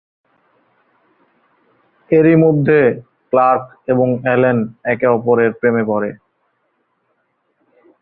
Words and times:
এরই 2.11 2.35
মধ্যে, 2.35 2.79
ক্লার্ক 3.33 3.63
এবং 3.87 4.07
অ্যালেন 4.23 4.57
একে 4.83 5.07
অপরের 5.07 5.51
প্রেমে 5.53 5.83
পরে। 5.83 6.09